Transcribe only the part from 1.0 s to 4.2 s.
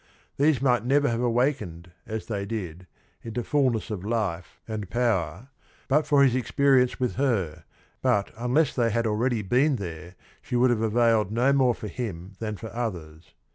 have awakened, as they did, into fullness of